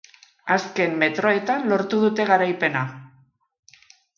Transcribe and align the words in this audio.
Azken 0.55 0.95
metroetan 1.03 1.69
lortu 1.73 2.01
dute 2.07 2.27
garaipena. 2.33 2.85